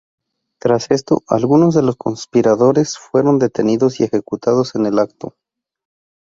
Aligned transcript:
Tras 0.59 0.89
esto, 0.89 1.21
algunos 1.27 1.75
de 1.75 1.83
los 1.83 1.95
conspiradores 1.95 2.97
fueron 2.97 3.37
detenidos 3.37 3.99
y 3.99 4.03
ejecutados 4.05 4.73
en 4.73 4.87
el 4.87 4.97
acto. 4.97 5.35